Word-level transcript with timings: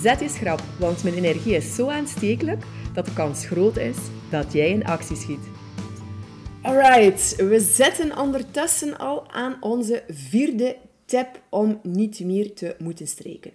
Zet 0.00 0.20
je 0.20 0.28
schrap, 0.28 0.62
want 0.78 1.02
mijn 1.02 1.14
energie 1.14 1.54
is 1.54 1.74
zo 1.74 1.88
aanstekelijk 1.88 2.64
dat 2.94 3.06
de 3.06 3.12
kans 3.12 3.46
groot 3.46 3.76
is 3.76 3.96
dat 4.30 4.52
jij 4.52 4.70
in 4.70 4.84
actie 4.84 5.16
schiet. 5.16 5.40
Alright, 6.62 7.36
we 7.36 7.60
zitten 7.60 8.18
ondertussen 8.18 8.98
al 8.98 9.30
aan 9.30 9.56
onze 9.60 10.02
vierde 10.08 10.76
tip 11.04 11.40
om 11.48 11.80
niet 11.82 12.20
meer 12.20 12.54
te 12.54 12.76
moeten 12.78 13.06
streken. 13.06 13.52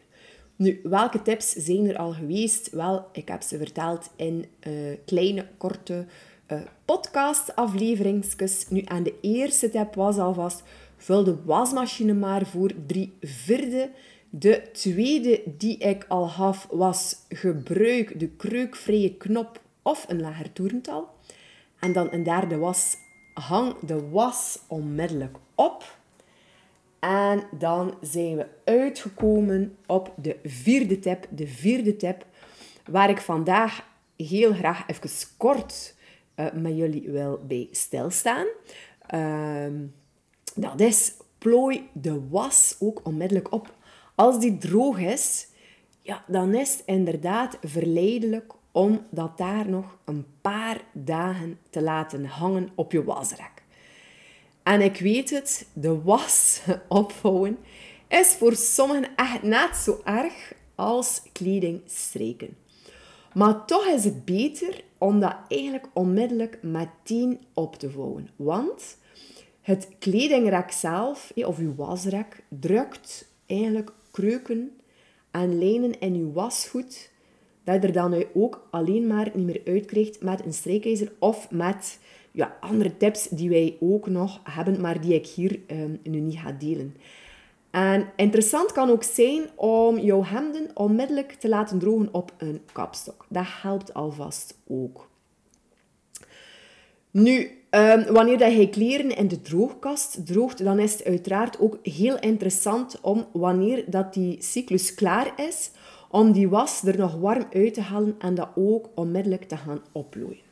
Nu, 0.56 0.80
welke 0.84 1.22
tips 1.22 1.52
zijn 1.52 1.90
er 1.90 1.98
al 1.98 2.12
geweest? 2.12 2.70
Wel, 2.70 3.06
ik 3.12 3.28
heb 3.28 3.42
ze 3.42 3.58
verteld 3.58 4.10
in 4.16 4.46
uh, 4.68 4.74
kleine, 5.06 5.46
korte 5.58 6.06
uh, 6.52 6.60
podcast-afleveringsjes. 6.86 8.66
Nu, 8.70 8.82
aan 8.86 9.04
de 9.04 9.14
eerste 9.22 9.70
tip 9.70 9.96
was 9.96 10.18
alvast, 10.18 10.64
vul 10.98 11.24
de 11.24 11.36
wasmachine 11.46 12.14
maar 12.14 12.46
voor 12.46 12.72
drie 12.88 13.14
vierde 13.22 13.90
de 14.30 14.70
tweede 14.72 15.42
die 15.58 15.78
ik 15.78 16.06
al 16.08 16.30
had 16.30 16.68
was 16.70 17.16
gebruik 17.30 18.20
de 18.20 18.28
kreukvrije 18.28 19.14
knop 19.14 19.62
of 19.82 20.06
een 20.08 20.22
lager 20.22 20.54
toerental. 20.54 21.10
En 21.80 21.94
dan 21.94 22.08
een 22.12 22.24
derde 22.24 22.58
was 22.58 22.96
hang 23.34 23.80
de 23.80 24.10
was 24.10 24.60
onmiddellijk 24.68 25.38
op. 25.56 25.98
En 27.00 27.44
dan 27.58 27.94
zijn 28.02 28.36
we 28.36 28.48
uitgekomen 28.66 29.78
op 29.86 30.14
de 30.16 30.36
vierde 30.44 31.00
tip. 31.00 31.28
De 31.30 31.48
vierde 31.48 31.96
tip 31.96 32.26
waar 32.86 33.10
ik 33.10 33.22
vandaag 33.22 33.86
heel 34.16 34.54
graag 34.54 34.88
even 34.88 35.10
kort 35.38 35.96
uh, 36.36 36.52
met 36.54 36.78
jullie 36.78 37.10
wil 37.10 37.40
bij 37.48 37.68
stilstaan. 37.72 38.48
Uh, 39.14 39.66
dat 40.56 40.80
is 40.80 41.14
plooi 41.38 41.90
de 41.94 42.28
was 42.30 42.76
ook 42.80 43.00
onmiddellijk 43.04 43.52
op. 43.52 43.76
Als 44.18 44.40
die 44.40 44.58
droog 44.58 45.00
is, 45.00 45.48
ja, 46.02 46.24
dan 46.28 46.56
is 46.56 46.72
het 46.72 46.84
inderdaad 46.86 47.58
verleidelijk 47.62 48.54
om 48.72 49.02
dat 49.10 49.38
daar 49.38 49.70
nog 49.70 49.98
een 50.06 50.26
paar 50.42 50.82
dagen 50.92 51.60
te 51.70 51.82
laten 51.82 52.26
hangen 52.26 52.70
op 52.76 52.92
je 52.92 53.04
wasrek. 53.04 53.64
En 54.64 54.82
ik 54.82 54.98
weet 54.98 55.30
het, 55.30 55.68
de 55.74 56.02
was 56.02 56.62
opvouwen 56.88 57.58
is 58.08 58.28
voor 58.28 58.56
sommigen 58.56 59.16
echt 59.16 59.44
net 59.44 59.76
zo 59.76 60.02
erg 60.04 60.54
als 60.76 61.22
kleding 61.32 61.82
streken. 61.86 62.58
Maar 63.34 63.66
toch 63.66 63.86
is 63.86 64.04
het 64.04 64.26
beter 64.26 64.84
om 64.98 65.20
dat 65.20 65.36
eigenlijk 65.48 65.88
onmiddellijk 65.94 66.60
meteen 66.62 67.40
op 67.54 67.76
te 67.76 67.90
vouwen. 67.92 68.30
Want 68.36 68.98
het 69.62 69.90
kledingrek 70.00 70.72
zelf, 70.72 71.32
of 71.36 71.58
je 71.58 71.76
wasrek, 71.76 72.44
drukt 72.50 73.28
eigenlijk 73.48 73.92
kreuken 74.18 74.72
en 75.32 75.60
lijnen 75.60 76.00
in 76.00 76.16
je 76.16 76.32
wasgoed, 76.32 77.12
dat 77.64 77.82
je 77.82 77.88
er 77.88 77.94
dan 77.94 78.26
ook 78.34 78.68
alleen 78.72 79.08
maar 79.08 79.32
niet 79.34 79.46
meer 79.46 79.62
uitkrijgt 79.66 80.22
met 80.22 80.46
een 80.46 80.54
strijkijzer 80.54 81.12
of 81.20 81.52
met 81.52 82.00
ja, 82.32 82.58
andere 82.60 82.98
tips 82.98 83.28
die 83.28 83.50
wij 83.50 83.78
ook 83.80 84.08
nog 84.08 84.40
hebben, 84.44 84.82
maar 84.82 85.02
die 85.02 85.14
ik 85.14 85.28
hier 85.28 85.60
um, 85.68 86.00
nu 86.04 86.20
niet 86.20 86.40
ga 86.40 86.52
delen. 86.52 86.96
En 87.72 88.10
interessant 88.16 88.72
kan 88.72 88.90
ook 88.90 89.04
zijn 89.04 89.44
om 89.56 90.00
jouw 90.00 90.24
hemden 90.24 90.70
onmiddellijk 90.74 91.32
te 91.32 91.50
laten 91.50 91.80
drogen 91.80 92.10
op 92.12 92.34
een 92.38 92.62
kapstok. 92.72 93.26
Dat 93.30 93.46
helpt 93.48 93.94
alvast 93.94 94.60
ook. 94.68 95.10
Nu, 97.12 97.52
um, 97.78 98.14
wanneer 98.14 98.38
dat 98.38 98.54
je 98.54 98.70
kleren 98.70 99.16
in 99.16 99.28
de 99.28 99.42
droogkast 99.42 100.26
droogt, 100.26 100.64
dan 100.64 100.80
is 100.80 100.92
het 100.92 101.04
uiteraard 101.04 101.60
ook 101.60 101.78
heel 101.84 102.20
interessant 102.20 103.02
om, 103.02 103.26
wanneer 103.34 103.84
dat 103.88 104.14
die 104.14 104.38
cyclus 104.40 104.94
klaar 104.94 105.34
is, 105.48 105.72
om 106.10 106.32
die 106.32 106.50
was 106.50 106.84
er 106.84 106.98
nog 106.98 107.16
warm 107.16 107.46
uit 107.54 107.74
te 107.74 107.82
halen 107.82 108.16
en 108.20 108.36
dat 108.36 108.50
ook 108.56 108.90
onmiddellijk 108.96 109.44
te 109.44 109.58
gaan 109.58 109.82
oplooien. 109.92 110.46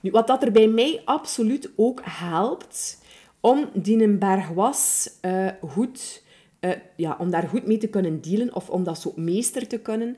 Nu, 0.00 0.10
wat 0.10 0.26
dat 0.26 0.42
er 0.42 0.52
bij 0.52 0.68
mij 0.68 1.02
absoluut 1.04 1.70
ook 1.76 2.00
helpt, 2.04 3.02
om 3.40 3.68
die 3.72 4.08
berg 4.08 4.48
was 4.48 5.10
uh, 5.22 5.46
goed, 5.60 6.22
uh, 6.60 6.70
ja, 6.96 7.16
om 7.18 7.30
daar 7.30 7.48
goed 7.48 7.66
mee 7.66 7.78
te 7.78 7.88
kunnen 7.88 8.20
dealen 8.20 8.54
of 8.54 8.70
om 8.70 8.84
dat 8.84 9.00
zo 9.00 9.12
meester 9.16 9.66
te 9.68 9.78
kunnen, 9.78 10.16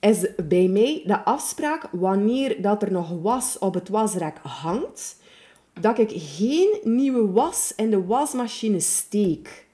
is 0.00 0.26
bij 0.48 0.68
mij 0.68 1.02
de 1.04 1.24
afspraak 1.24 1.88
wanneer 1.92 2.62
dat 2.62 2.82
er 2.82 2.92
nog 2.92 3.10
was 3.22 3.58
op 3.58 3.74
het 3.74 3.88
wasrek 3.88 4.38
hangt, 4.42 5.16
dat 5.80 5.98
ik 5.98 6.10
geen 6.14 6.78
nieuwe 6.82 7.30
was 7.30 7.72
in 7.76 7.90
de 7.90 8.04
wasmachine 8.04 8.80
steek. 8.80 9.66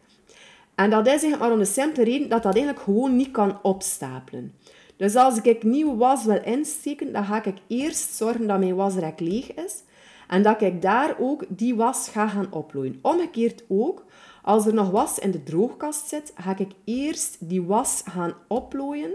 En 0.75 0.91
dat 0.91 1.07
is 1.07 1.11
eigenlijk 1.11 1.43
maar 1.43 1.53
om 1.53 1.59
de 1.59 1.65
simpele 1.65 2.05
reden 2.05 2.29
dat 2.29 2.43
dat 2.43 2.55
eigenlijk 2.55 2.85
gewoon 2.85 3.17
niet 3.17 3.31
kan 3.31 3.59
opstapelen. 3.63 4.55
Dus 4.97 5.17
als 5.17 5.41
ik 5.41 5.63
nieuwe 5.63 5.97
was 5.97 6.25
wil 6.25 6.43
insteken, 6.45 7.13
dan 7.13 7.25
ga 7.25 7.45
ik 7.45 7.57
eerst 7.67 8.15
zorgen 8.15 8.47
dat 8.47 8.59
mijn 8.59 8.75
wasrek 8.75 9.21
leeg 9.21 9.55
is. 9.55 9.83
En 10.29 10.43
dat 10.43 10.61
ik 10.61 10.83
daar 10.83 11.17
ook 11.19 11.45
die 11.49 11.75
was 11.75 12.09
ga 12.09 12.29
gaan 12.29 12.53
oplooien. 12.53 12.99
Omgekeerd 13.03 13.65
ook, 13.69 14.05
als 14.43 14.67
er 14.67 14.75
nog 14.75 14.91
was 14.91 15.19
in 15.19 15.31
de 15.31 15.43
droogkast 15.43 16.09
zit, 16.09 16.33
ga 16.37 16.59
ik 16.59 16.71
eerst 16.85 17.37
die 17.41 17.63
was 17.63 18.03
gaan 18.11 18.35
oplooien. 18.47 19.11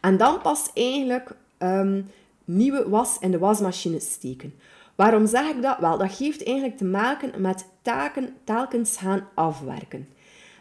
En 0.00 0.16
dan 0.16 0.40
pas 0.40 0.70
eigenlijk 0.74 1.36
um, 1.58 2.06
nieuwe 2.44 2.88
was 2.88 3.16
in 3.20 3.30
de 3.30 3.38
wasmachine 3.38 4.00
steken. 4.00 4.54
Waarom 5.00 5.26
zeg 5.26 5.48
ik 5.48 5.62
dat? 5.62 5.78
Wel, 5.78 5.98
dat 5.98 6.12
geeft 6.12 6.44
eigenlijk 6.44 6.76
te 6.76 6.84
maken 6.84 7.40
met 7.40 7.66
taken 7.82 8.34
telkens 8.44 8.96
gaan 8.96 9.28
afwerken. 9.34 10.08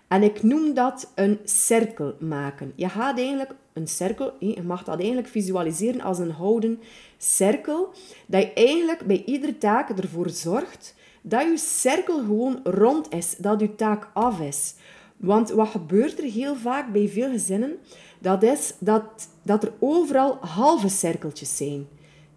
En 0.07 0.23
ik 0.23 0.43
noem 0.43 0.73
dat 0.73 1.11
een 1.15 1.39
cirkel 1.43 2.15
maken. 2.19 2.73
Je 2.75 2.89
gaat 2.89 3.17
eigenlijk 3.17 3.51
een 3.73 3.87
cirkel, 3.87 4.33
je 4.39 4.63
mag 4.63 4.83
dat 4.83 4.97
eigenlijk 4.97 5.27
visualiseren 5.27 6.01
als 6.01 6.19
een 6.19 6.31
houden 6.31 6.79
cirkel, 7.17 7.93
dat 8.27 8.41
je 8.41 8.53
eigenlijk 8.53 9.05
bij 9.05 9.23
iedere 9.25 9.57
taak 9.57 9.89
ervoor 9.89 10.29
zorgt 10.29 10.95
dat 11.21 11.41
je 11.41 11.57
cirkel 11.57 12.17
gewoon 12.17 12.59
rond 12.63 13.13
is, 13.13 13.35
dat 13.37 13.59
je 13.59 13.75
taak 13.75 14.09
af 14.13 14.39
is. 14.39 14.73
Want 15.17 15.49
wat 15.49 15.67
gebeurt 15.67 16.19
er 16.19 16.31
heel 16.31 16.55
vaak 16.55 16.91
bij 16.91 17.07
veel 17.07 17.29
gezinnen? 17.29 17.77
Dat 18.19 18.43
is 18.43 18.73
dat, 18.79 19.29
dat 19.43 19.63
er 19.63 19.71
overal 19.79 20.37
halve 20.41 20.89
cirkeltjes 20.89 21.57
zijn. 21.57 21.87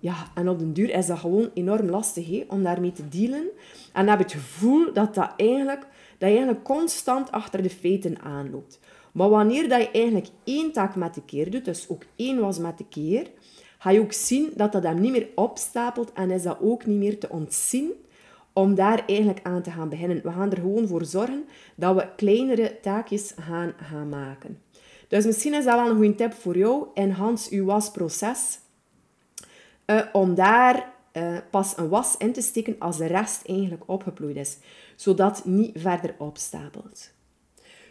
Ja, 0.02 0.14
en 0.34 0.48
op 0.48 0.58
den 0.58 0.72
duur 0.72 0.90
is 0.90 1.06
dat 1.06 1.18
gewoon 1.18 1.50
enorm 1.54 1.88
lastig 1.88 2.48
om 2.48 2.62
daarmee 2.62 2.92
te 2.92 3.08
dealen. 3.08 3.46
En 3.92 4.08
heb 4.08 4.18
je 4.18 4.24
het 4.24 4.32
gevoel 4.32 4.92
dat, 4.92 5.14
dat, 5.14 5.32
eigenlijk, 5.36 5.80
dat 6.18 6.28
je 6.28 6.34
eigenlijk 6.36 6.64
constant 6.64 7.30
achter 7.30 7.62
de 7.62 7.70
feiten 7.70 8.20
aanloopt. 8.20 8.80
Maar 9.12 9.28
wanneer 9.28 9.68
dat 9.68 9.80
je 9.80 9.90
eigenlijk 9.90 10.28
één 10.44 10.72
taak 10.72 10.96
met 10.96 11.14
de 11.14 11.24
keer 11.24 11.50
doet, 11.50 11.64
dus 11.64 11.88
ook 11.88 12.02
één 12.16 12.40
was 12.40 12.58
met 12.58 12.78
de 12.78 12.84
keer, 12.88 13.30
ga 13.78 13.90
je 13.90 14.00
ook 14.00 14.12
zien 14.12 14.50
dat 14.54 14.72
dat 14.72 14.82
hem 14.82 15.00
niet 15.00 15.12
meer 15.12 15.28
opstapelt 15.34 16.12
en 16.12 16.30
is 16.30 16.42
dat 16.42 16.58
ook 16.60 16.86
niet 16.86 16.98
meer 16.98 17.18
te 17.18 17.28
ontzien 17.28 17.92
om 18.52 18.74
daar 18.74 19.04
eigenlijk 19.06 19.40
aan 19.42 19.62
te 19.62 19.70
gaan 19.70 19.88
beginnen. 19.88 20.20
We 20.22 20.30
gaan 20.30 20.50
er 20.50 20.60
gewoon 20.60 20.86
voor 20.86 21.04
zorgen 21.04 21.44
dat 21.74 21.94
we 21.94 22.08
kleinere 22.16 22.80
taakjes 22.80 23.32
gaan, 23.36 23.72
gaan 23.76 24.08
maken. 24.08 24.58
Dus 25.08 25.26
misschien 25.26 25.54
is 25.54 25.64
dat 25.64 25.74
wel 25.74 25.88
een 25.90 25.96
goede 25.96 26.14
tip 26.14 26.32
voor 26.32 26.56
jou. 26.56 26.86
Enhance 26.94 27.54
je 27.54 27.64
wasproces. 27.64 28.58
Uh, 29.86 30.00
om 30.12 30.34
daar 30.34 30.92
uh, 31.12 31.36
pas 31.50 31.76
een 31.76 31.88
was 31.88 32.16
in 32.16 32.32
te 32.32 32.40
steken 32.40 32.76
als 32.78 32.96
de 32.96 33.06
rest 33.06 33.46
eigenlijk 33.46 33.82
opgeplooid 33.86 34.36
is. 34.36 34.58
Zodat 34.96 35.36
het 35.36 35.44
niet 35.44 35.70
verder 35.74 36.14
opstapelt. 36.18 37.10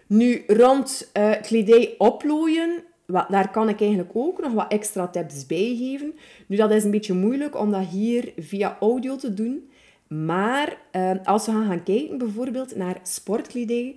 Nu, 0.07 0.43
rond 0.47 1.11
uh, 1.17 1.31
kledij 1.41 1.95
oplooien, 1.97 2.83
wat, 3.05 3.29
daar 3.29 3.51
kan 3.51 3.69
ik 3.69 3.81
eigenlijk 3.81 4.11
ook 4.13 4.41
nog 4.41 4.53
wat 4.53 4.71
extra 4.71 5.07
tips 5.07 5.45
bij 5.45 5.75
geven. 5.77 6.13
Nu, 6.47 6.55
dat 6.55 6.71
is 6.71 6.83
een 6.83 6.91
beetje 6.91 7.13
moeilijk 7.13 7.59
om 7.59 7.71
dat 7.71 7.85
hier 7.85 8.33
via 8.37 8.77
audio 8.79 9.15
te 9.15 9.33
doen. 9.33 9.69
Maar 10.07 10.77
als 11.23 11.45
we 11.45 11.51
gaan, 11.51 11.67
gaan 11.67 11.83
kijken 11.83 12.17
bijvoorbeeld 12.17 12.75
naar 12.75 12.99
sportkledij, 13.03 13.95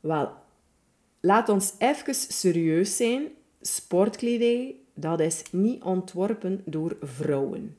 wel, 0.00 0.32
laat 1.20 1.48
ons 1.48 1.74
even 1.78 2.14
serieus 2.14 2.96
zijn. 2.96 3.22
Sportkledij, 3.60 4.74
dat 4.96 5.20
is 5.20 5.42
niet 5.50 5.82
ontworpen 5.82 6.62
door 6.64 6.96
vrouwen. 7.02 7.76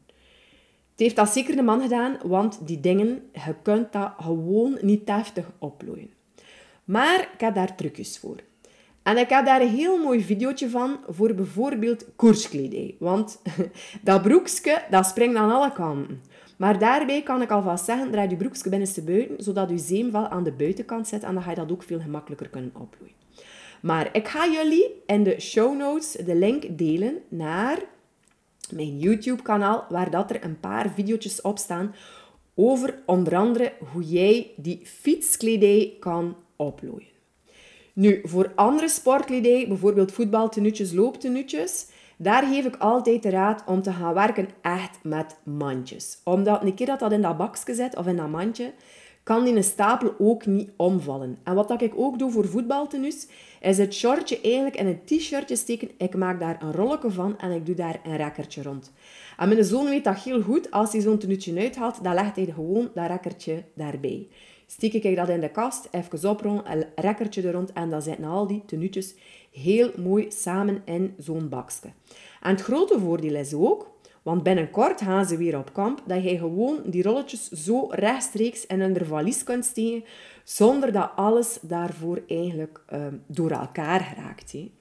Het 0.91 1.05
heeft 1.05 1.15
dat 1.15 1.29
zeker 1.29 1.55
de 1.55 1.61
man 1.61 1.81
gedaan, 1.81 2.17
want 2.23 2.67
die 2.67 2.79
dingen, 2.79 3.21
je 3.33 3.55
kunt 3.61 3.91
dat 3.91 4.11
gewoon 4.17 4.77
niet 4.81 5.07
deftig 5.07 5.51
oplooien. 5.57 6.09
Maar 6.83 7.29
ik 7.33 7.39
heb 7.39 7.55
daar 7.55 7.75
trucjes 7.75 8.19
voor. 8.19 8.35
En 9.03 9.17
ik 9.17 9.29
heb 9.29 9.45
daar 9.45 9.61
een 9.61 9.75
heel 9.75 9.97
mooi 10.03 10.23
videootje 10.23 10.69
van 10.69 10.97
voor 11.07 11.33
bijvoorbeeld 11.33 12.05
koerskledij. 12.15 12.95
Want 12.99 13.41
dat 14.03 14.21
broekje, 14.21 14.83
dat 14.89 15.05
springt 15.05 15.37
aan 15.37 15.51
alle 15.51 15.71
kanten. 15.71 16.21
Maar 16.57 16.79
daarbij 16.79 17.21
kan 17.21 17.41
ik 17.41 17.51
alvast 17.51 17.85
zeggen, 17.85 18.11
draai 18.11 18.29
je 18.29 18.35
broekje 18.35 18.69
binnenste 18.69 19.01
buiten, 19.01 19.43
zodat 19.43 19.69
je 19.69 19.77
zeemvel 19.77 20.27
aan 20.27 20.43
de 20.43 20.51
buitenkant 20.51 21.07
zit 21.07 21.23
en 21.23 21.33
dan 21.33 21.43
ga 21.43 21.49
je 21.49 21.55
dat 21.55 21.71
ook 21.71 21.83
veel 21.83 21.99
gemakkelijker 21.99 22.49
kunnen 22.49 22.71
opvloeien. 22.73 23.15
Maar 23.81 24.09
ik 24.11 24.27
ga 24.27 24.47
jullie 24.47 25.03
in 25.05 25.23
de 25.23 25.39
show 25.39 25.77
notes 25.77 26.11
de 26.11 26.35
link 26.35 26.77
delen 26.77 27.17
naar 27.29 27.79
mijn 28.71 28.97
YouTube 28.99 29.41
kanaal, 29.41 29.85
waar 29.89 30.11
dat 30.11 30.29
er 30.29 30.43
een 30.43 30.59
paar 30.59 30.89
video's 30.89 31.39
op 31.41 31.57
staan 31.57 31.95
over 32.55 32.99
onder 33.05 33.35
andere 33.35 33.73
hoe 33.91 34.03
jij 34.03 34.51
die 34.55 34.81
fietskledij 34.83 35.95
kan 35.99 36.35
oplooien. 36.55 37.15
Nu, 37.93 38.21
voor 38.23 38.51
andere 38.55 38.89
sportkledij, 38.89 39.67
bijvoorbeeld 39.67 40.11
voetbaltenuutjes, 40.11 40.91
looptenuutjes, 40.91 41.87
daar 42.17 42.43
geef 42.43 42.65
ik 42.65 42.75
altijd 42.75 43.23
de 43.23 43.29
raad 43.29 43.63
om 43.65 43.81
te 43.81 43.91
gaan 43.91 44.13
werken 44.13 44.49
echt 44.61 44.99
met 45.03 45.37
mandjes. 45.43 46.21
Omdat 46.23 46.61
een 46.61 46.73
keer 46.73 46.85
dat 46.85 46.99
dat 46.99 47.11
in 47.11 47.21
dat 47.21 47.37
bakje 47.37 47.75
zit 47.75 47.95
of 47.95 48.07
in 48.07 48.15
dat 48.15 48.29
mandje, 48.29 48.73
kan 49.27 49.43
die 49.43 49.55
een 49.55 49.63
stapel 49.63 50.13
ook 50.17 50.45
niet 50.45 50.69
omvallen. 50.75 51.37
En 51.43 51.55
wat 51.55 51.67
dat 51.67 51.81
ik 51.81 51.93
ook 51.95 52.19
doe 52.19 52.31
voor 52.31 52.47
voetbaltenues, 52.47 53.27
is 53.61 53.77
het 53.77 53.93
shortje 53.93 54.41
eigenlijk 54.41 54.75
in 54.75 54.87
een 54.87 55.03
t-shirtje 55.05 55.55
steken. 55.55 55.89
Ik 55.97 56.15
maak 56.15 56.39
daar 56.39 56.61
een 56.61 56.71
rolletje 56.71 57.11
van 57.11 57.37
en 57.37 57.51
ik 57.51 57.65
doe 57.65 57.75
daar 57.75 57.99
een 58.03 58.15
rekkertje 58.15 58.61
rond. 58.61 58.91
En 59.37 59.49
mijn 59.49 59.63
zoon 59.63 59.85
weet 59.85 60.03
dat 60.03 60.19
heel 60.19 60.41
goed. 60.41 60.71
Als 60.71 60.91
hij 60.91 61.01
zo'n 61.01 61.17
tenuutje 61.17 61.59
uithaalt, 61.59 62.03
dan 62.03 62.13
legt 62.13 62.35
hij 62.35 62.45
gewoon 62.45 62.89
dat 62.93 63.07
rekkertje 63.07 63.63
daarbij. 63.73 64.27
Steek 64.67 64.93
ik 64.93 65.15
dat 65.15 65.29
in 65.29 65.39
de 65.39 65.49
kast, 65.51 65.87
even 65.91 66.29
oprollen, 66.29 66.71
een 66.71 66.85
rekkertje 66.95 67.41
er 67.41 67.53
rond 67.53 67.73
en 67.73 67.89
dan 67.89 68.01
zitten 68.01 68.25
al 68.25 68.47
die 68.47 68.63
tenuutjes 68.65 69.15
heel 69.51 69.91
mooi 69.97 70.25
samen 70.31 70.81
in 70.85 71.13
zo'n 71.17 71.49
bakje. 71.49 71.89
En 72.41 72.51
het 72.51 72.61
grote 72.61 72.99
voordeel 72.99 73.35
is 73.35 73.53
ook, 73.53 73.91
want 74.27 74.43
binnenkort 74.43 75.01
gaan 75.01 75.25
ze 75.25 75.37
weer 75.37 75.57
op 75.57 75.73
kamp, 75.73 76.01
dat 76.05 76.23
je 76.23 76.37
gewoon 76.37 76.81
die 76.85 77.03
rolletjes 77.03 77.49
zo 77.49 77.87
rechtstreeks 77.89 78.65
in 78.65 78.81
een 78.81 79.05
valies 79.05 79.43
kunt 79.43 79.65
steken, 79.65 80.03
zonder 80.43 80.91
dat 80.91 81.09
alles 81.15 81.57
daarvoor 81.61 82.21
eigenlijk 82.27 82.81
ehm, 82.87 83.13
door 83.27 83.51
elkaar 83.51 83.99
geraakt. 83.99 84.51
He. 84.51 84.71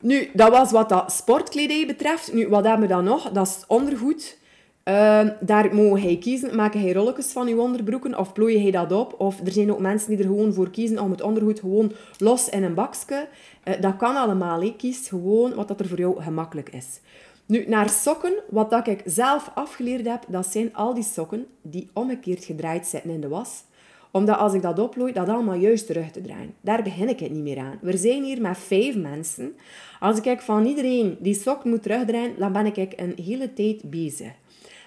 Nu, 0.00 0.30
dat 0.32 0.50
was 0.50 0.70
wat 0.70 0.88
dat 0.88 1.12
sportkledij 1.12 1.86
betreft. 1.86 2.32
Nu, 2.32 2.48
wat 2.48 2.64
hebben 2.64 2.88
we 2.88 2.94
dan 2.94 3.04
nog? 3.04 3.30
Dat 3.30 3.46
is 3.46 3.64
ondergoed. 3.66 4.38
Uh, 4.84 5.28
daar 5.40 5.74
mogen 5.74 6.02
hij 6.02 6.18
kiezen. 6.18 6.56
Maken 6.56 6.80
hij 6.80 6.92
rolletjes 6.92 7.32
van 7.32 7.48
je 7.48 7.60
onderbroeken 7.60 8.18
of 8.18 8.32
plooien 8.32 8.62
hij 8.62 8.70
dat 8.70 8.92
op? 8.92 9.20
Of 9.20 9.40
er 9.40 9.52
zijn 9.52 9.72
ook 9.72 9.78
mensen 9.78 10.08
die 10.08 10.18
er 10.18 10.24
gewoon 10.24 10.52
voor 10.52 10.70
kiezen 10.70 10.98
om 10.98 11.10
het 11.10 11.22
ondergoed 11.22 11.60
gewoon 11.60 11.92
los 12.18 12.48
in 12.48 12.62
een 12.62 12.74
bakje. 12.74 13.28
Uh, 13.64 13.74
dat 13.80 13.96
kan 13.96 14.16
allemaal. 14.16 14.72
Kies 14.76 15.08
gewoon 15.08 15.54
wat 15.54 15.68
dat 15.68 15.80
er 15.80 15.88
voor 15.88 15.98
jou 15.98 16.22
gemakkelijk 16.22 16.68
is. 16.68 17.00
Nu, 17.46 17.64
naar 17.68 17.90
sokken, 17.90 18.34
wat 18.50 18.70
dat 18.70 18.86
ik 18.86 19.02
zelf 19.04 19.50
afgeleerd 19.54 20.06
heb, 20.06 20.24
dat 20.28 20.46
zijn 20.46 20.74
al 20.74 20.94
die 20.94 21.04
sokken 21.04 21.46
die 21.62 21.90
omgekeerd 21.92 22.44
gedraaid 22.44 22.86
zitten 22.86 23.10
in 23.10 23.20
de 23.20 23.28
was. 23.28 23.64
Omdat 24.10 24.38
als 24.38 24.54
ik 24.54 24.62
dat 24.62 24.78
oplooi, 24.78 25.12
dat 25.12 25.28
allemaal 25.28 25.54
juist 25.54 25.86
terug 25.86 26.10
te 26.10 26.20
draaien. 26.20 26.54
Daar 26.60 26.82
begin 26.82 27.08
ik 27.08 27.20
het 27.20 27.30
niet 27.30 27.42
meer 27.42 27.58
aan. 27.58 27.78
We 27.80 27.96
zijn 27.96 28.22
hier 28.22 28.40
met 28.40 28.58
vijf 28.58 28.96
mensen. 28.96 29.56
Als 30.00 30.20
ik 30.20 30.40
van 30.40 30.66
iedereen 30.66 31.16
die 31.20 31.34
sok 31.34 31.64
moet 31.64 31.82
terugdraaien, 31.82 32.38
dan 32.38 32.52
ben 32.52 32.66
ik 32.66 32.92
een 32.96 33.14
hele 33.24 33.52
tijd 33.52 33.90
bezig. 33.90 34.32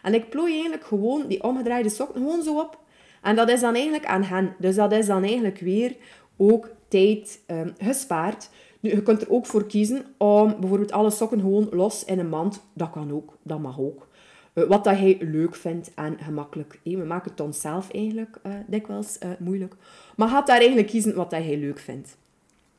En 0.01 0.13
ik 0.13 0.29
plooi 0.29 0.51
eigenlijk 0.53 0.83
gewoon 0.83 1.27
die 1.27 1.43
omgedraaide 1.43 1.89
sokken 1.89 2.21
gewoon 2.21 2.43
zo 2.43 2.59
op. 2.59 2.79
En 3.21 3.35
dat 3.35 3.49
is 3.49 3.59
dan 3.59 3.73
eigenlijk 3.73 4.05
aan 4.05 4.23
hen. 4.23 4.55
Dus 4.59 4.75
dat 4.75 4.91
is 4.91 5.05
dan 5.05 5.23
eigenlijk 5.23 5.59
weer 5.59 5.95
ook 6.37 6.69
tijd 6.87 7.39
um, 7.47 7.73
gespaard. 7.77 8.49
Nu, 8.85 8.91
je 8.91 9.03
kunt 9.03 9.21
er 9.21 9.31
ook 9.31 9.45
voor 9.45 9.67
kiezen 9.67 10.05
om 10.17 10.55
bijvoorbeeld 10.59 10.91
alle 10.91 11.09
sokken 11.11 11.39
gewoon 11.39 11.67
los 11.71 12.03
in 12.03 12.19
een 12.19 12.29
mand. 12.29 12.61
Dat 12.73 12.89
kan 12.89 13.11
ook, 13.11 13.37
dat 13.41 13.59
mag 13.59 13.79
ook. 13.79 14.07
Uh, 14.53 14.63
wat 14.63 14.83
dat 14.83 14.97
hij 14.97 15.17
leuk 15.19 15.55
vindt 15.55 15.91
en 15.95 16.17
gemakkelijk. 16.21 16.79
we 16.83 16.95
maken 16.95 17.31
het 17.31 17.39
onszelf 17.39 17.91
eigenlijk 17.91 18.37
uh, 18.45 18.53
dikwijls 18.67 19.17
uh, 19.23 19.29
moeilijk. 19.39 19.75
Maar 20.15 20.27
gaat 20.27 20.47
daar 20.47 20.57
eigenlijk 20.57 20.87
kiezen 20.87 21.15
wat 21.15 21.29
dat 21.29 21.43
hij 21.43 21.57
leuk 21.57 21.79
vindt. 21.79 22.17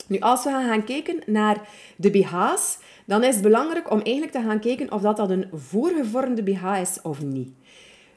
Nu, 0.06 0.18
als 0.18 0.44
we 0.44 0.50
gaan 0.50 0.84
kijken 0.84 1.18
naar 1.26 1.68
de 1.96 2.10
BH's, 2.10 2.78
dan 3.04 3.24
is 3.24 3.34
het 3.34 3.42
belangrijk 3.42 3.90
om 3.90 4.00
eigenlijk 4.00 4.32
te 4.32 4.42
gaan 4.42 4.60
kijken 4.60 4.92
of 4.92 5.02
dat, 5.02 5.16
dat 5.16 5.30
een 5.30 5.48
voorgevormde 5.52 6.42
BH 6.42 6.80
is 6.80 6.98
of 7.02 7.22
niet. 7.22 7.52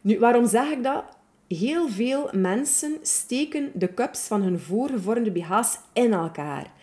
Nu, 0.02 0.20
waarom 0.20 0.48
zeg 0.48 0.72
ik 0.72 0.84
dat? 0.84 1.04
Heel 1.48 1.88
veel 1.88 2.30
mensen 2.32 2.98
steken 3.02 3.72
de 3.74 3.94
cups 3.94 4.20
van 4.20 4.42
hun 4.42 4.60
voorgevormde 4.60 5.32
BH's 5.32 5.80
in 5.94 6.14
elkaar. 6.14 6.78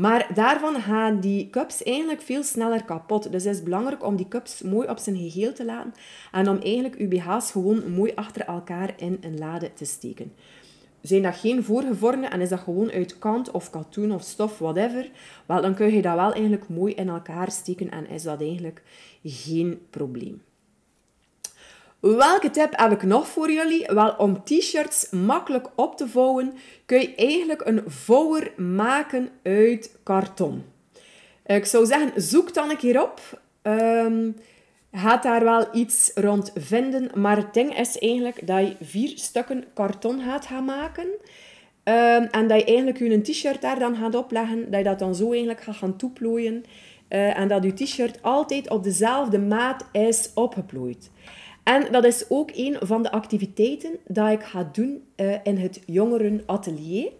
Maar 0.00 0.30
daarvan 0.34 0.80
gaan 0.80 1.20
die 1.20 1.50
cups 1.50 1.82
eigenlijk 1.82 2.20
veel 2.20 2.42
sneller 2.42 2.84
kapot. 2.84 3.32
Dus 3.32 3.44
het 3.44 3.54
is 3.54 3.62
belangrijk 3.62 4.04
om 4.04 4.16
die 4.16 4.28
cups 4.28 4.62
mooi 4.62 4.88
op 4.88 4.98
zijn 4.98 5.16
geheel 5.16 5.52
te 5.52 5.64
laten 5.64 5.94
en 6.32 6.48
om 6.48 6.58
eigenlijk 6.58 6.94
uw 6.94 7.08
BH's 7.08 7.50
gewoon 7.50 7.90
mooi 7.92 8.12
achter 8.14 8.42
elkaar 8.42 8.94
in 8.96 9.18
een 9.20 9.38
lade 9.38 9.72
te 9.72 9.84
steken. 9.84 10.32
Zijn 11.00 11.22
dat 11.22 11.36
geen 11.36 11.64
voorgevormde 11.64 12.26
en 12.26 12.40
is 12.40 12.48
dat 12.48 12.60
gewoon 12.60 12.90
uit 12.90 13.18
kant 13.18 13.50
of 13.50 13.70
katoen 13.70 14.12
of 14.12 14.22
stof, 14.22 14.58
whatever, 14.58 15.10
wel, 15.46 15.62
dan 15.62 15.74
kun 15.74 15.94
je 15.94 16.02
dat 16.02 16.14
wel 16.14 16.32
eigenlijk 16.32 16.68
mooi 16.68 16.94
in 16.94 17.08
elkaar 17.08 17.50
steken 17.50 17.90
en 17.90 18.08
is 18.08 18.22
dat 18.22 18.40
eigenlijk 18.40 18.82
geen 19.22 19.80
probleem. 19.90 20.42
Welke 22.00 22.50
tip 22.50 22.72
heb 22.76 22.92
ik 22.92 23.02
nog 23.02 23.28
voor 23.28 23.50
jullie? 23.50 23.86
Wel, 23.86 24.14
om 24.18 24.44
t-shirts 24.44 25.10
makkelijk 25.10 25.68
op 25.74 25.96
te 25.96 26.08
vouwen, 26.08 26.52
kun 26.86 27.00
je 27.00 27.14
eigenlijk 27.14 27.66
een 27.66 27.82
vouwer 27.86 28.52
maken 28.56 29.28
uit 29.42 29.98
karton. 30.02 30.64
Ik 31.46 31.64
zou 31.64 31.86
zeggen, 31.86 32.22
zoek 32.22 32.54
dan 32.54 32.70
een 32.70 32.76
keer 32.76 33.02
op. 33.02 33.42
Um, 33.62 34.36
gaat 34.92 35.22
daar 35.22 35.44
wel 35.44 35.66
iets 35.72 36.10
rond 36.14 36.52
vinden, 36.54 37.10
maar 37.14 37.36
het 37.36 37.54
ding 37.54 37.78
is 37.78 37.98
eigenlijk 37.98 38.46
dat 38.46 38.60
je 38.60 38.76
vier 38.80 39.12
stukken 39.14 39.64
karton 39.74 40.20
gaat 40.20 40.46
gaan 40.46 40.64
maken. 40.64 41.06
Um, 41.84 42.24
en 42.24 42.48
dat 42.48 42.60
je 42.60 42.64
eigenlijk 42.64 42.98
je 42.98 43.20
t-shirt 43.20 43.60
daar 43.60 43.78
dan 43.78 43.96
gaat 43.96 44.14
opleggen, 44.14 44.70
dat 44.70 44.78
je 44.78 44.84
dat 44.84 44.98
dan 44.98 45.14
zo 45.14 45.30
eigenlijk 45.30 45.60
gaat 45.60 45.76
gaan 45.76 45.96
toeplooien. 45.96 46.64
Uh, 47.08 47.38
en 47.38 47.48
dat 47.48 47.64
je 47.64 47.72
t-shirt 47.72 48.22
altijd 48.22 48.70
op 48.70 48.84
dezelfde 48.84 49.38
maat 49.38 49.84
is 49.92 50.30
opgeplooid. 50.34 51.10
En 51.70 51.92
dat 51.92 52.04
is 52.04 52.24
ook 52.28 52.50
een 52.54 52.76
van 52.80 53.02
de 53.02 53.10
activiteiten 53.10 53.96
dat 54.06 54.30
ik 54.30 54.42
ga 54.42 54.68
doen 54.72 55.02
uh, 55.16 55.34
in 55.42 55.56
het 55.56 55.82
jongerenatelier. 55.86 57.12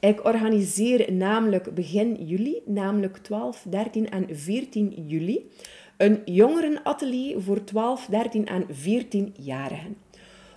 Ik 0.00 0.24
organiseer 0.24 1.12
namelijk 1.12 1.74
begin 1.74 2.14
juli, 2.14 2.62
namelijk 2.66 3.16
12, 3.16 3.66
13 3.68 4.10
en 4.10 4.26
14 4.30 4.94
juli, 5.06 5.50
een 5.96 6.22
jongerenatelier 6.24 7.40
voor 7.42 7.64
12, 7.64 8.06
13 8.06 8.46
en 8.46 8.66
14-jarigen. 8.66 9.96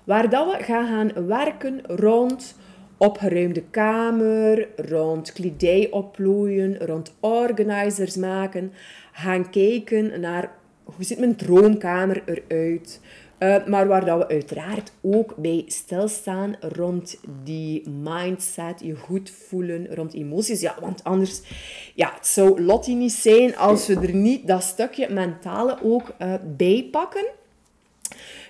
Waar 0.03 0.29
dat 0.29 0.51
we 0.51 0.63
gaan 0.63 0.87
gaan 0.87 1.27
werken 1.27 1.81
rond 1.85 2.55
opgeruimde 2.97 3.63
kamer, 3.63 4.67
rond 4.75 5.33
kledij 5.33 5.87
opplooien, 5.91 6.77
rond 6.85 7.13
organizers 7.19 8.15
maken, 8.15 8.71
gaan 9.11 9.49
kijken 9.49 10.19
naar 10.19 10.59
hoe 10.83 11.05
ziet 11.05 11.19
mijn 11.19 11.35
droomkamer 11.35 12.23
eruit, 12.25 12.99
uh, 13.43 13.65
maar 13.65 13.87
waar 13.87 14.05
dat 14.05 14.17
we 14.17 14.27
uiteraard 14.27 14.91
ook 15.01 15.35
bij 15.35 15.63
stilstaan 15.67 16.55
rond 16.59 17.19
die 17.43 17.89
mindset, 17.89 18.79
je 18.83 18.95
goed 18.95 19.29
voelen, 19.29 19.95
rond 19.95 20.13
emoties. 20.13 20.61
Ja, 20.61 20.75
want 20.79 21.03
anders, 21.03 21.41
ja, 21.95 22.11
het 22.15 22.27
zou 22.27 22.61
Lottie 22.61 22.95
niet 22.95 23.11
zijn 23.11 23.57
als 23.57 23.87
we 23.87 23.95
er 23.95 24.13
niet 24.13 24.47
dat 24.47 24.63
stukje 24.63 25.09
mentale 25.09 25.77
ook 25.83 26.13
uh, 26.21 26.33
bij 26.57 26.87
pakken. 26.91 27.25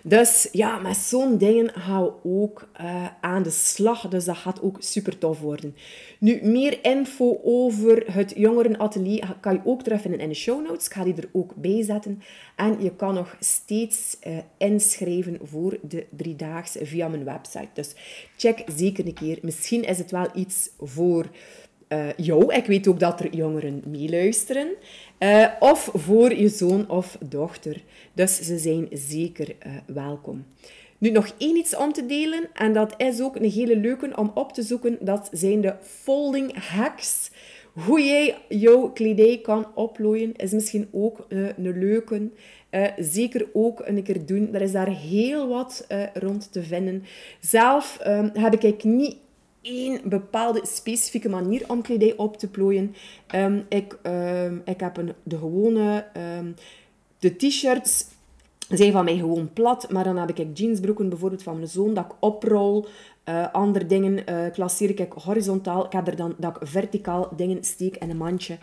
Dus 0.04 0.50
ja, 0.52 0.78
met 0.78 0.98
zo'n 0.98 1.38
dingen 1.38 1.70
gaan 1.74 2.04
we 2.04 2.14
ook 2.24 2.70
uh, 2.82 3.06
aan 3.22 3.44
de 3.44 3.50
slag. 3.50 4.08
Dus 4.08 4.26
dat 4.26 4.38
gaat 4.38 4.62
ook 4.62 4.76
super 4.80 5.18
tof 5.18 5.40
worden. 5.40 5.76
Nu, 6.20 6.40
meer 6.44 6.80
info 6.82 7.40
over 7.44 8.04
het 8.14 8.34
jongerenatelier 8.36 9.38
kan 9.40 9.54
je 9.54 9.62
ook 9.64 9.84
terugvinden 9.84 10.20
in 10.20 10.30
de 10.30 10.36
show 10.36 10.68
notes. 10.68 10.86
Ik 10.86 10.94
ga 10.94 11.04
die 11.04 11.16
er 11.16 11.30
ook 11.32 11.56
bij 11.56 11.84
zetten. 11.84 12.22
En 12.56 12.84
je 12.84 12.96
kan 12.96 13.14
nog 13.14 13.36
steeds 13.40 14.18
uh, 14.28 14.38
inschrijven 14.58 15.40
voor 15.44 15.78
de 15.82 16.06
driedaagse 16.10 16.86
via 16.86 17.08
mijn 17.08 17.24
website. 17.24 17.70
Dus 17.74 17.96
check 18.38 18.64
zeker 18.76 19.06
een 19.06 19.14
keer. 19.14 19.40
Misschien 19.42 19.84
is 19.84 19.98
het 19.98 20.12
wel 20.12 20.28
iets 20.34 20.70
voor 20.80 21.26
uh, 21.94 22.08
jou. 22.18 22.54
Ik 22.54 22.66
weet 22.66 22.88
ook 22.88 23.00
dat 23.00 23.20
er 23.20 23.36
jongeren 23.36 23.84
meeluisteren. 23.88 24.68
Uh, 25.20 25.48
of 25.60 25.90
voor 25.94 26.34
je 26.34 26.50
zoon 26.50 26.90
of 26.90 27.18
dochter. 27.30 27.84
Dus 28.14 28.42
ze 28.42 28.58
zijn 28.58 28.88
zeker 28.92 29.48
uh, 29.50 29.74
welkom. 29.86 30.46
Nu 30.98 31.10
nog 31.10 31.34
één 31.38 31.56
iets 31.56 31.76
om 31.76 31.94
te 31.94 32.06
delen. 32.06 32.50
En 32.54 32.74
dat 32.74 32.94
is 32.98 33.22
ook 33.22 33.36
een 33.36 33.50
hele 33.50 33.78
leuke 33.78 34.12
om 34.16 34.32
op 34.34 34.54
te 34.54 34.62
zoeken. 34.62 34.98
Dat 35.00 35.30
zijn 35.32 35.62
de 35.62 35.76
folding 35.82 36.68
hacks. 36.68 37.32
Hoe 37.74 38.02
jij 38.02 38.38
jouw 38.50 38.90
kledij 38.90 39.40
kan 39.42 39.68
oplooien 39.76 40.36
is 40.36 40.52
misschien 40.52 40.88
ook 40.92 41.26
een 41.30 41.54
leuke. 41.58 42.30
Zeker 42.98 43.48
ook 43.54 43.82
een 43.86 44.04
keer 44.04 44.26
doen. 44.26 44.54
Er 44.54 44.62
is 44.62 44.72
daar 44.72 44.90
heel 44.90 45.48
wat 45.48 45.88
rond 46.14 46.52
te 46.52 46.64
vinden. 46.64 47.04
Zelf 47.40 48.00
um, 48.08 48.32
heb 48.34 48.64
ik 48.64 48.84
niet 48.84 49.16
één 49.62 50.02
bepaalde 50.04 50.60
specifieke 50.64 51.30
manier 51.30 51.64
om 51.68 51.82
kledij 51.82 52.18
op 52.18 52.38
te 52.38 52.48
plooien. 52.48 52.96
Ehm, 53.28 53.60
ik, 53.70 53.98
ehm, 54.02 54.58
ik 54.66 54.80
heb 54.80 54.98
een, 54.98 55.14
de 55.24 55.38
gewone... 55.38 56.08
Um, 56.38 56.56
de 57.20 57.36
t-shirts 57.36 58.06
zijn 58.70 58.92
van 58.92 59.06
mij 59.06 59.18
gewoon 59.18 59.54
plat, 59.54 59.92
maar 59.92 60.04
dan 60.04 60.18
heb 60.18 60.30
ik 60.30 60.58
jeansbroeken 60.58 61.10
bijvoorbeeld 61.10 61.44
van 61.44 61.56
mijn 61.56 61.68
zoon 61.68 61.94
dat 61.94 62.06
ik 62.06 62.12
oprol. 62.20 62.86
Uh, 63.30 63.52
andere 63.52 63.86
dingen 63.86 64.24
uh, 64.30 64.52
klasseer 64.52 65.00
ik 65.00 65.12
horizontaal. 65.12 65.86
Ik 65.86 65.92
heb 65.92 66.08
er 66.08 66.16
dan 66.16 66.36
dat 66.38 66.56
ik 66.56 66.68
verticaal 66.68 67.30
dingen 67.36 67.64
steek 67.64 67.96
in 67.96 68.10
een 68.10 68.18
mandje. 68.18 68.58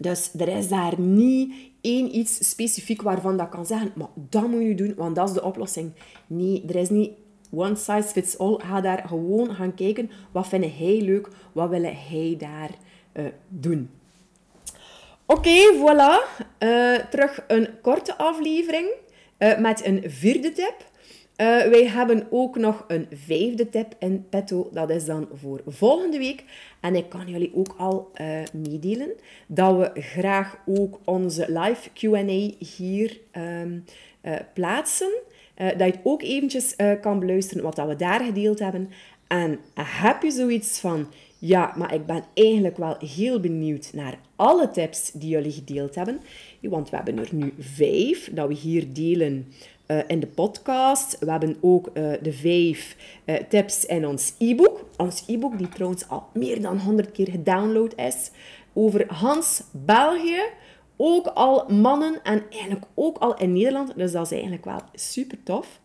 Dus 0.00 0.30
er 0.38 0.48
is 0.48 0.68
daar 0.68 1.00
niet 1.00 1.54
één 1.80 2.16
iets 2.16 2.48
specifiek 2.48 3.02
waarvan 3.02 3.36
dat 3.36 3.48
kan 3.48 3.66
zeggen, 3.66 3.92
maar 3.94 4.08
dat 4.14 4.48
moet 4.48 4.62
je 4.62 4.74
doen, 4.74 4.94
want 4.96 5.16
dat 5.16 5.28
is 5.28 5.34
de 5.34 5.42
oplossing. 5.42 5.92
Nee, 6.26 6.64
er 6.68 6.76
is 6.76 6.90
niet 6.90 7.10
one 7.52 7.76
size 7.76 8.08
fits 8.08 8.38
all. 8.38 8.58
Ga 8.58 8.80
daar 8.80 9.04
gewoon 9.06 9.54
gaan 9.54 9.74
kijken, 9.74 10.10
wat 10.32 10.48
vind 10.48 10.64
hij 10.78 11.00
leuk, 11.00 11.28
wat 11.52 11.68
wil 11.68 11.82
hij 11.82 12.36
daar 12.38 12.70
uh, 13.12 13.24
doen. 13.48 13.90
Oké, 15.26 15.74
voilà. 15.74 16.42
Uh, 16.58 16.94
terug 17.10 17.44
een 17.46 17.68
korte 17.82 18.16
aflevering 18.16 18.86
uh, 19.38 19.58
met 19.58 19.84
een 19.84 20.02
vierde 20.06 20.52
tip. 20.52 20.90
Wij 21.36 21.88
hebben 21.88 22.26
ook 22.30 22.56
nog 22.56 22.84
een 22.88 23.06
vijfde 23.10 23.68
tip 23.68 23.94
in 23.98 24.26
petto. 24.28 24.68
Dat 24.72 24.90
is 24.90 25.04
dan 25.04 25.28
voor 25.34 25.60
volgende 25.66 26.18
week. 26.18 26.44
En 26.80 26.94
ik 26.94 27.08
kan 27.08 27.28
jullie 27.28 27.52
ook 27.54 27.74
al 27.78 28.10
uh, 28.20 28.40
meedelen 28.52 29.12
dat 29.46 29.76
we 29.76 30.00
graag 30.00 30.58
ook 30.66 30.98
onze 31.04 31.46
live 31.48 31.90
Q&A 31.92 32.64
hier 32.64 33.20
uh, 33.32 34.34
plaatsen. 34.54 35.12
Dat 35.54 35.78
je 35.78 35.84
het 35.84 36.00
ook 36.02 36.22
eventjes 36.22 36.76
kan 37.00 37.18
beluisteren 37.18 37.62
wat 37.62 37.76
dat 37.76 37.88
we 37.88 37.96
daar 37.96 38.24
gedeeld 38.24 38.58
hebben. 38.58 38.90
En 39.26 39.58
heb 39.74 40.22
je 40.22 40.30
zoiets 40.30 40.80
van... 40.80 41.06
Ja, 41.44 41.72
maar 41.76 41.94
ik 41.94 42.06
ben 42.06 42.24
eigenlijk 42.34 42.76
wel 42.76 42.96
heel 42.98 43.40
benieuwd 43.40 43.90
naar 43.92 44.18
alle 44.36 44.70
tips 44.70 45.10
die 45.10 45.28
jullie 45.28 45.52
gedeeld 45.52 45.94
hebben. 45.94 46.20
Want 46.60 46.90
we 46.90 46.96
hebben 46.96 47.18
er 47.18 47.28
nu 47.30 47.54
vijf 47.58 48.30
dat 48.32 48.48
we 48.48 48.54
hier 48.54 48.92
delen 48.92 49.52
in 50.06 50.20
de 50.20 50.26
podcast. 50.26 51.18
We 51.18 51.30
hebben 51.30 51.56
ook 51.60 51.94
de 51.94 52.32
vijf 52.32 52.96
tips 53.48 53.86
in 53.86 54.06
ons 54.06 54.34
e-book. 54.38 54.84
Ons 54.96 55.24
e-book 55.26 55.58
die 55.58 55.68
trouwens 55.68 56.08
al 56.08 56.26
meer 56.34 56.62
dan 56.62 56.78
100 56.78 57.12
keer 57.12 57.28
gedownload 57.30 57.94
is. 57.96 58.30
Over 58.72 59.04
Hans 59.12 59.62
België. 59.70 60.42
Ook 60.96 61.26
al 61.26 61.68
mannen 61.68 62.22
en 62.22 62.42
eigenlijk 62.50 62.84
ook 62.94 63.18
al 63.18 63.38
in 63.38 63.52
Nederland. 63.52 63.96
Dus 63.96 64.12
dat 64.12 64.24
is 64.24 64.32
eigenlijk 64.32 64.64
wel 64.64 64.80
super 64.94 65.42
tof. 65.42 65.80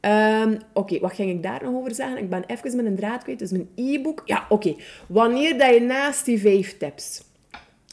Um, 0.00 0.58
oké, 0.72 0.98
wat 0.98 1.12
ging 1.12 1.30
ik 1.30 1.42
daar 1.42 1.64
nog 1.64 1.74
over 1.74 1.94
zeggen? 1.94 2.18
Ik 2.18 2.30
ben 2.30 2.44
even 2.46 2.76
met 2.76 2.86
een 2.86 2.96
draad 2.96 3.22
kwijt. 3.22 3.38
Dus 3.38 3.50
mijn 3.50 3.68
e-book. 3.74 4.22
Ja, 4.24 4.46
oké. 4.48 4.74
Wanneer 5.08 5.58
dat 5.58 5.74
je 5.74 5.80
naast 5.80 6.24
die 6.24 6.40
vijf 6.40 6.78
tips 6.78 7.22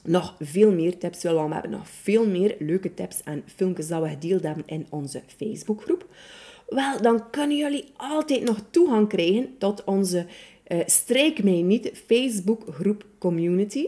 nog 0.04 0.36
veel 0.40 0.72
meer 0.72 0.98
tips 0.98 1.24
willen, 1.24 1.38
want 1.38 1.48
we 1.50 1.54
hebben 1.54 1.72
nog 1.72 1.90
veel 1.90 2.28
meer 2.28 2.56
leuke 2.60 2.94
tips 2.94 3.24
en 3.24 3.44
filmpjes 3.56 3.88
dat 3.88 4.02
we 4.02 4.10
gedeeld 4.10 4.44
hebben 4.44 4.64
in 4.66 4.88
onze 4.90 5.22
Facebookgroep. 5.38 6.06
Wel, 6.68 7.02
dan 7.02 7.30
kunnen 7.30 7.58
jullie 7.58 7.86
altijd 7.98 8.44
nog 8.44 8.60
toegang 8.70 9.08
krijgen 9.08 9.56
tot 9.58 9.84
onze 9.84 10.26
uh, 10.68 10.80
Strijk 10.86 11.44
mij 11.44 11.62
niet 11.62 11.92
Facebookgroep 12.06 13.06
community. 13.18 13.88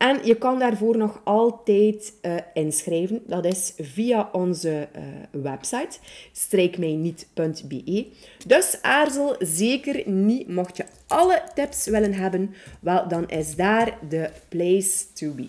En 0.00 0.18
je 0.24 0.34
kan 0.34 0.58
daarvoor 0.58 0.96
nog 0.96 1.20
altijd 1.24 2.12
uh, 2.22 2.34
inschrijven. 2.54 3.22
Dat 3.26 3.44
is 3.44 3.72
via 3.76 4.28
onze 4.32 4.88
uh, 4.96 5.02
website 5.42 5.98
strijkmijniet.be. 6.32 8.06
Dus 8.46 8.78
aarzel 8.82 9.36
zeker 9.38 10.08
niet. 10.08 10.48
Mocht 10.48 10.76
je 10.76 10.84
alle 11.06 11.42
tips 11.54 11.86
willen 11.86 12.14
hebben, 12.14 12.54
wel, 12.80 13.08
dan 13.08 13.28
is 13.28 13.56
daar 13.56 13.98
de 14.08 14.30
place 14.48 15.12
to 15.14 15.30
be. 15.30 15.48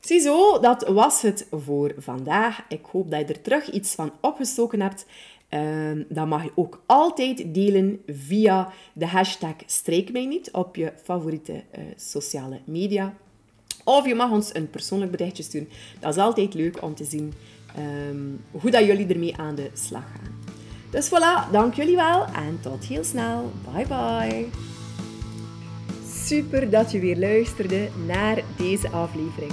Ziezo, 0.00 0.58
dat 0.60 0.88
was 0.88 1.22
het 1.22 1.46
voor 1.50 1.94
vandaag. 1.98 2.64
Ik 2.68 2.84
hoop 2.84 3.10
dat 3.10 3.20
je 3.20 3.26
er 3.26 3.42
terug 3.42 3.70
iets 3.70 3.94
van 3.94 4.12
opgestoken 4.20 4.80
hebt. 4.80 5.06
Uh, 5.54 6.04
dat 6.08 6.26
mag 6.26 6.44
je 6.44 6.52
ook 6.54 6.82
altijd 6.86 7.54
delen 7.54 8.00
via 8.06 8.72
de 8.92 9.06
hashtag 9.06 9.54
Streek 9.66 10.10
op 10.52 10.76
je 10.76 10.92
favoriete 11.02 11.52
uh, 11.52 11.84
sociale 11.96 12.60
media. 12.64 13.14
Of 13.84 14.06
je 14.06 14.14
mag 14.14 14.30
ons 14.30 14.54
een 14.54 14.70
persoonlijk 14.70 15.10
berichtje 15.10 15.42
sturen. 15.42 15.68
Dat 16.00 16.14
is 16.14 16.22
altijd 16.22 16.54
leuk 16.54 16.82
om 16.82 16.94
te 16.94 17.04
zien 17.04 17.32
um, 18.08 18.40
hoe 18.50 18.70
dat 18.70 18.84
jullie 18.84 19.06
ermee 19.06 19.36
aan 19.36 19.54
de 19.54 19.70
slag 19.72 20.04
gaan. 20.04 20.34
Dus 20.90 21.08
voilà, 21.08 21.50
dank 21.50 21.74
jullie 21.74 21.96
wel 21.96 22.24
en 22.24 22.58
tot 22.60 22.84
heel 22.84 23.04
snel. 23.04 23.52
Bye 23.72 23.86
bye. 23.86 24.46
Super 26.24 26.70
dat 26.70 26.92
je 26.92 26.98
weer 26.98 27.18
luisterde 27.18 27.88
naar 28.06 28.42
deze 28.56 28.88
aflevering. 28.88 29.52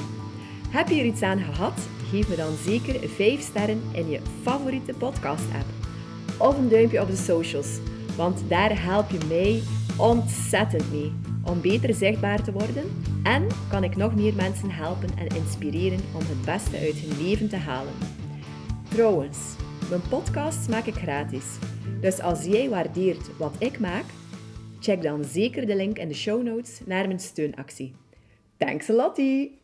Heb 0.70 0.88
je 0.88 1.00
er 1.00 1.06
iets 1.06 1.22
aan 1.22 1.40
gehad? 1.40 1.80
Geef 2.10 2.30
me 2.30 2.36
dan 2.36 2.56
zeker 2.66 3.10
5 3.10 3.42
sterren 3.42 3.82
in 3.92 4.10
je 4.10 4.20
favoriete 4.44 4.94
podcast-app. 4.94 5.79
Of 6.40 6.58
een 6.58 6.70
duimpje 6.70 7.02
op 7.02 7.08
de 7.08 7.16
socials, 7.16 7.80
want 8.18 8.44
daar 8.48 8.84
help 8.84 9.10
je 9.10 9.20
mij 9.28 9.62
ontzettend 9.98 10.92
mee 10.92 11.12
om 11.44 11.62
beter 11.62 11.94
zichtbaar 11.94 12.44
te 12.44 12.52
worden 12.52 12.84
en 13.24 13.48
kan 13.70 13.84
ik 13.84 13.96
nog 13.96 14.16
meer 14.16 14.36
mensen 14.36 14.70
helpen 14.70 15.10
en 15.18 15.36
inspireren 15.36 16.00
om 16.14 16.20
het 16.20 16.42
beste 16.46 16.78
uit 16.78 16.96
hun 16.96 17.28
leven 17.28 17.50
te 17.50 17.56
halen. 17.56 17.94
Trouwens, 18.90 19.38
mijn 19.90 20.02
podcasts 20.10 20.68
maak 20.68 20.86
ik 20.86 20.96
gratis. 20.96 21.46
Dus 22.02 22.20
als 22.20 22.44
jij 22.44 22.70
waardeert 22.70 23.38
wat 23.38 23.56
ik 23.58 23.80
maak, 23.80 24.06
check 24.80 25.02
dan 25.02 25.24
zeker 25.24 25.66
de 25.66 25.76
link 25.76 25.98
in 25.98 26.08
de 26.08 26.14
show 26.14 26.44
notes 26.44 26.80
naar 26.86 27.08
mijn 27.08 27.20
steunactie. 27.20 27.96
Thanks 28.58 28.90
a! 28.90 29.59